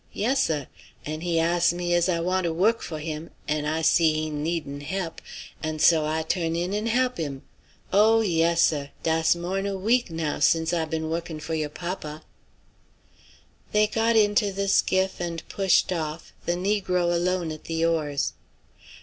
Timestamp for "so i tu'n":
5.77-6.55